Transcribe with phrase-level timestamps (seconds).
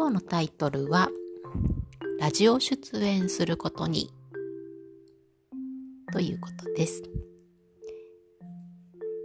[0.00, 1.10] 今日のタイトルは、
[2.18, 4.10] ラジオ出演することに、
[6.10, 7.02] ということです。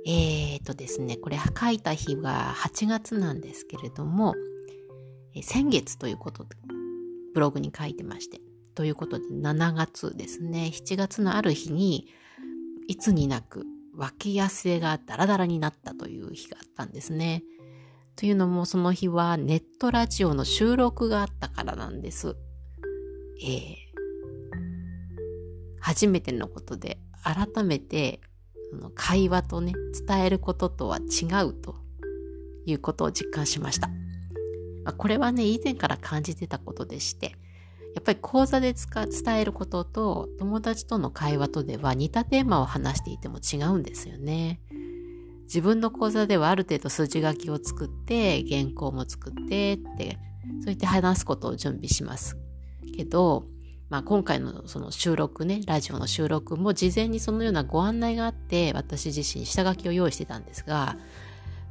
[0.06, 4.36] えーとですね、これ書いた日は8月なんですけれども、
[5.34, 6.50] え先月ということで、
[7.34, 8.42] ブログに書いてまして、
[8.74, 12.10] ということで7月ですね、7月のある日に、
[12.90, 13.66] いつになく
[13.96, 17.46] 脇汗がダラダラになったという日があったんですね。
[18.16, 22.38] というのもその日はネットラジオの収録があったからなんです。
[23.44, 23.76] えー、
[25.82, 28.22] 初めてのことで改めて
[28.94, 29.74] 会話とね、
[30.08, 31.76] 伝えることとは違うと
[32.66, 33.90] いうことを実感しました。
[34.86, 37.36] ま、これはね、以前から感じてたことでして、
[37.96, 44.60] やっぱり講座で伝えることと友達との会話とでは似たテーマを話していても違うんですよね。
[45.46, 50.18] 自分の講座ではある程度筋書きを作って原稿も作ってって
[50.60, 52.38] そう言って話すことを準備します
[52.96, 53.46] けど、
[53.90, 60.98] まあ、今回のその収録ねラジオの収録も事前にそのようなご案内があって私自身下書きを用意してたんですが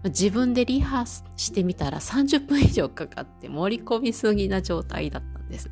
[0.05, 5.70] 自分でリハしてみたら30分以上かかって盛り込みすぎな状態だったんです。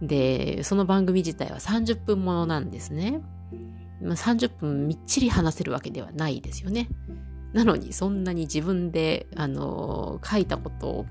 [0.00, 3.20] で、その番組自体は30分ものなんですね。
[4.02, 6.88] 30分みっちり話せるわけではないですよね。
[7.52, 11.06] なのにそんなに自分で、あの書いたことを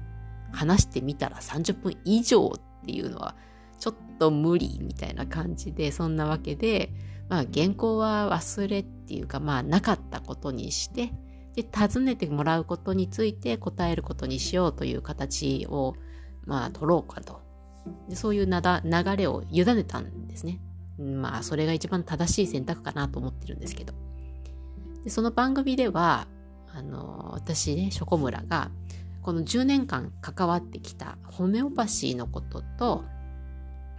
[0.51, 3.35] 話してみたら30分以上っていうのは
[3.79, 6.93] ちょっと無理みたいな感じで、そんなわけで、
[7.29, 11.11] まあ原稿は忘れっていうか、まあなかったことにして、
[11.55, 15.95] で、尋ねてもらうことについて答えることにしようという形を、
[16.45, 17.41] まあ取ろうかと
[18.09, 20.59] でそういう流れを委ねたんですね。
[20.97, 23.93] まあ、それが一番正しい選択かなと思ってるんですけど。
[25.03, 26.27] でその番組では、
[26.73, 28.71] あの、私ね、ショコムラが、
[29.21, 33.03] この10年間関わってきたホメオパシーのことと、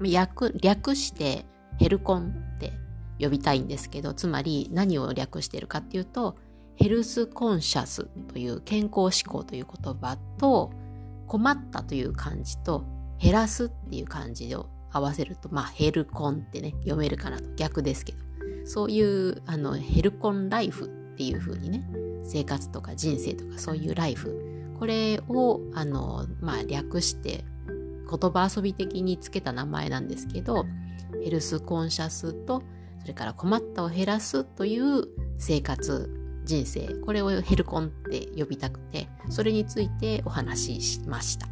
[0.00, 1.44] 略略して
[1.78, 2.72] ヘルコンって
[3.18, 6.36] 呼びたいんですけど、つまり何を略してるかっていうと、
[6.76, 10.70] ヘルスコンシャスという健康志向という言葉と、
[11.26, 12.84] 困ったという漢字と
[13.20, 17.50] 減らすっていう感じを合わせると、まあ、ヘルコンってね、読めるかなと。
[17.56, 18.18] 逆ですけど、
[18.64, 21.88] そういう、あの、ヘルコンライフっていう風にね、
[22.24, 27.44] 生活とか人生とかそういうライフ、これを、あの、まあ、略して、
[28.08, 30.64] 言葉遊び的につけた名前なんですけど、
[31.22, 32.62] ヘルスコンシャスと、
[33.00, 35.04] それから困ったを減らすという
[35.38, 36.10] 生活、
[36.44, 41.46] 人生、これをヘルコンって呼びたくて、それについてお話ししました。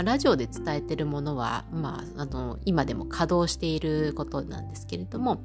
[0.00, 5.44] まあ、ラジオで伝えてるものは、まあ、あの今でも稼働していることなんですけれども、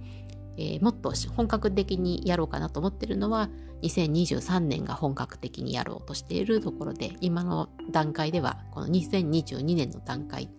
[0.55, 3.49] えー、もっと本格的にやろうかなと思ってるのは
[3.81, 10.49] 2023年が本格的にやろうとしているところで今の段階ではこの2022年の段階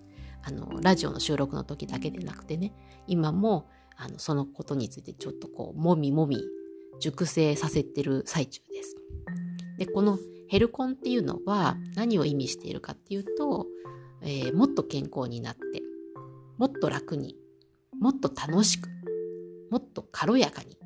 [0.42, 2.74] あのラジオの収録の時だけでなくてね
[3.06, 6.42] 今もあのそのことについてちょっとこうもみもみ
[7.00, 8.94] 熟成させてる最中です。
[9.78, 10.18] でこの
[10.48, 13.66] ヘルコンっていうのは何を意味しているかっていうと、
[14.22, 15.82] えー、もっと健康になって、
[16.58, 17.36] もっと楽に、
[17.98, 18.88] もっと楽しく、
[19.70, 20.78] もっと軽やかに、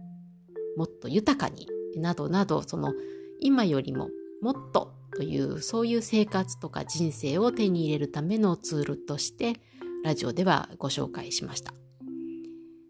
[0.76, 2.94] もっと豊かに、などなど、その
[3.41, 4.09] 今よりも
[4.41, 9.54] もっとというそういう生活とか人生を手に入れるためのツールとして
[10.04, 11.75] ラジオではご紹介しました。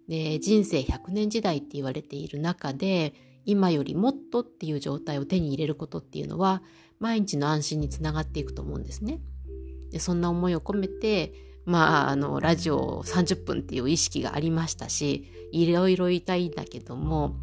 [0.08, 3.14] で人生100年時代って言われている中で
[3.45, 6.62] 今よりもっとっていう状態を手に入れることっていうのは
[6.99, 9.21] 毎日の安心につながっていくと思うんですね。
[9.91, 11.33] でそんな思いを込めて
[11.65, 17.37] まああのラジオ30分っていう意識がありましたしいろいろ言いたいんだけども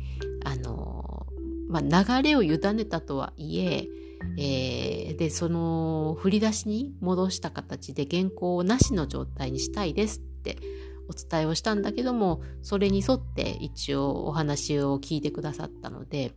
[0.43, 1.27] あの、
[1.69, 3.87] まあ、流れを委ねたとはいえ
[4.37, 10.57] えー、でその振り出しに戻した形で原稿をなしの状態にしたいですって
[11.09, 16.33] お伝えをしたんだけども、それに沿って一応お話を聞いてくださったので、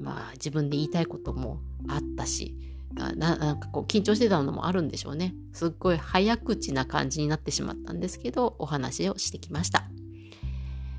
[0.00, 2.54] まあ自分で言いたいこともあったし、
[2.94, 5.34] なんかこう緊張してたのもあるんでしょうね。
[5.52, 9.84] すっごい早口な感じになってしまったんですけど、お話をしてきました。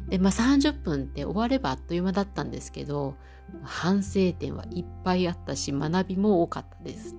[0.08, 3.16] で、まあ30分って終わればあっという間だったんですけど、
[3.64, 7.16] 反省点はいっぱいあったし、学びも多かったです。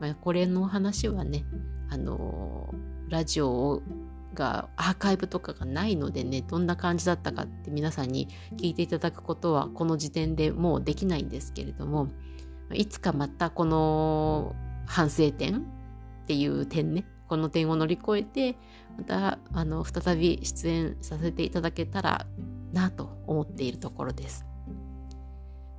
[0.00, 1.44] まあ、これの話はね、
[1.90, 2.74] あの
[3.08, 3.82] ラジオを
[4.34, 12.08] がアーカイブとかがないのでねどんな感じだったかって皆さんに聞いていただくことはこの時点でもうできないんですけれども
[12.72, 14.54] いつかまたこの
[14.86, 15.62] 反省点っ
[16.26, 18.56] ていう点ねこの点を乗り越えて
[18.98, 22.26] またあの再び出演させていただけたら
[22.72, 24.44] なと思っているところです。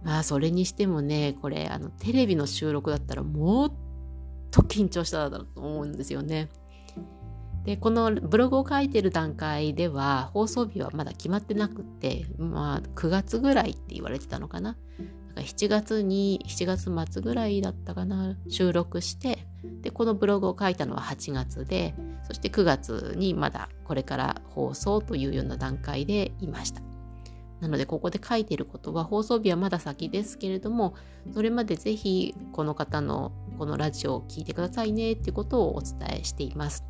[0.03, 3.73] まあそれにしてもねこれあのテレビの収録だったらもっ
[4.51, 6.49] と緊張しただろうと思うんですよね。
[7.65, 14.75] で、このブログを書いてる段階では、放送日はまだ決まってなくて、まあ、9月ぐらいって言われてたのかな。
[15.33, 19.47] か7月に、7月末ぐらいだったかな、収録して、
[19.81, 21.95] で、このブログを書いたのは8月で、
[22.27, 26.81] そして9月にまだこれから放送というような段階でいました。
[27.59, 30.95] なので、ここで書いていることは、放送日はまだ先ですけれども、
[31.33, 36.83] それまでぜひこの方のこのラジオを聴いてくださいねっていうことをお伝えしています。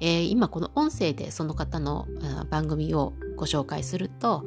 [0.00, 2.06] えー、今この音声でその方の
[2.50, 4.44] 番組をご紹介すると、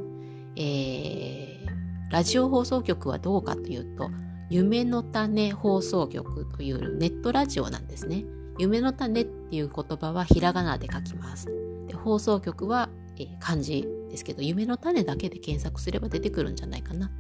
[0.56, 4.10] えー、ラジオ放送局はどうかというと、
[4.50, 8.26] 夢の種放送局というネットラジオなんですね。
[8.58, 11.48] 夢の種っていう言葉はひらがなで書きます。
[11.88, 17.12] で放送局は、えー、漢字ですけど、夢の種だけで検索すれば出てくるんじゃないかな。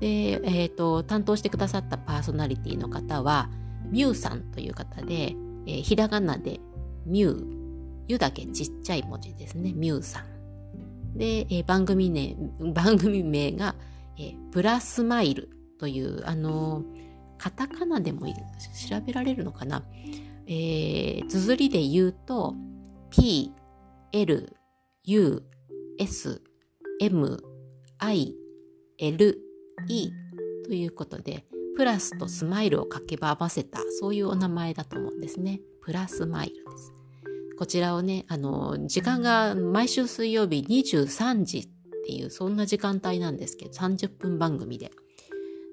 [0.00, 3.48] で、えっ、ー、と、担当してくださったパーソナリティの方は、
[3.88, 5.36] ミュウさんという方で、
[5.66, 6.60] えー、ひらがなで
[7.06, 7.46] ミュウ、
[8.08, 11.16] ゆだけちっちゃい文字ですね、ミュウさん。
[11.16, 12.36] で、え、番組名、
[12.72, 13.74] 番組名が、
[14.18, 16.84] え、プラスマイルという、あの、
[17.38, 18.32] カタカナでも調
[19.04, 19.84] べられるのかな。
[20.46, 22.54] えー、綴りで言うと、
[23.10, 23.52] P,
[24.12, 24.56] L,
[25.04, 25.42] U,
[25.98, 26.42] S,
[27.00, 27.42] M,
[27.98, 28.34] I,
[28.98, 29.40] L,
[29.88, 30.10] E
[30.64, 31.46] ということで、
[31.76, 35.60] プラスとスマイルを掛けば合わせた、そういうお名前だと思うんですね。
[35.82, 36.92] プラスマイルです。
[37.58, 41.68] こちらをね、あの、時間が毎週水曜日23時っ
[42.06, 44.90] ていう、そんな時間帯なんですけど、30分番組で。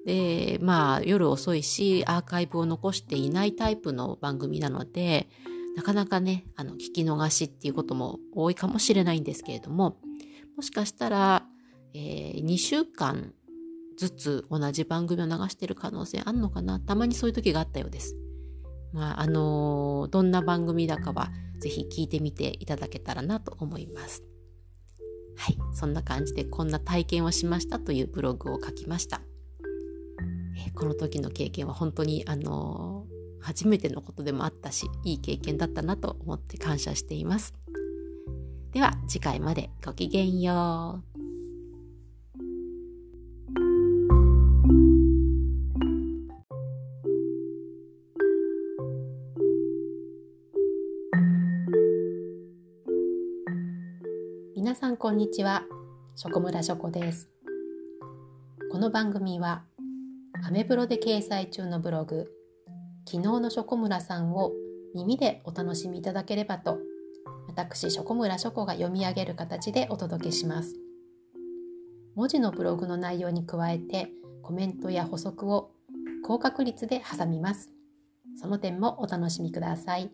[0.06, 5.28] で、まあ、夜遅いし、アーカイブを残していないタイプの番組なので、
[5.76, 9.96] なかなかね、あの、聞き逃しっていうことも多いかもしれないんですけれども、
[10.56, 11.46] もしかしたら、
[11.94, 13.32] えー、2週間
[13.96, 18.16] ずつ同じ番組を流してる可能性あるのかなたまにそういう時があったようです。
[18.92, 24.24] まあ、あのどんな番組だかはぜひ聞いてみていただけたらなと思います。
[25.36, 29.20] はい、そんな感じでこんな体験をしましたというブログを書きました。
[30.66, 33.06] えこの時の経験は本当にあの
[33.40, 37.54] 初めてのことでもあったし、いい経験だったなと思って感謝しています。
[38.72, 41.09] では次回までごきげんよう。
[55.02, 55.62] こんにちは。
[56.14, 57.30] ショコムラショコです。
[58.70, 59.62] この番組は
[60.44, 62.30] アメブロで掲載中のブログ
[63.08, 64.52] 昨日のショコムラさんを
[64.94, 66.76] 耳でお楽しみいただければと
[67.48, 70.76] 私ショコムラショコが読み上げる形でお届けします。
[72.14, 74.10] 文字のブログの内容に加えて
[74.42, 75.70] コメントや補足を
[76.22, 77.70] 高確率で挟みます。
[78.38, 80.10] その点もお楽しみください。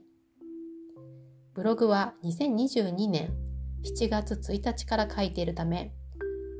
[1.55, 3.45] ブログは2022年
[3.87, 5.93] 7月1日から書いているため、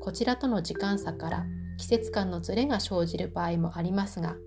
[0.01, 1.45] こちらとの時間差から
[1.77, 4.37] 季節感のズレが生じる場合もありますが、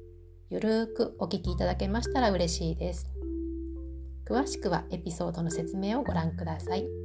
[0.48, 3.06] ゆるーくお聞きいただけましたら嬉しいです。
[4.26, 6.99] 詳しくはエピソードの説明をご覧ください。